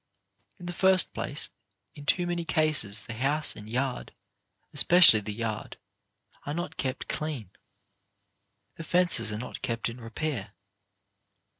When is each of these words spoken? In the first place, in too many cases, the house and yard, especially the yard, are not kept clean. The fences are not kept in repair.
In 0.59 0.65
the 0.65 0.73
first 0.73 1.13
place, 1.13 1.51
in 1.93 2.07
too 2.07 2.25
many 2.25 2.43
cases, 2.43 3.05
the 3.05 3.13
house 3.13 3.55
and 3.55 3.69
yard, 3.69 4.13
especially 4.73 5.19
the 5.19 5.31
yard, 5.31 5.77
are 6.43 6.55
not 6.55 6.75
kept 6.75 7.07
clean. 7.07 7.51
The 8.77 8.83
fences 8.83 9.31
are 9.31 9.37
not 9.37 9.61
kept 9.61 9.89
in 9.89 10.01
repair. 10.01 10.53